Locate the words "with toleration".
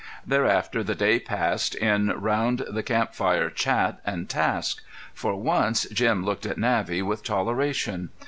7.03-8.09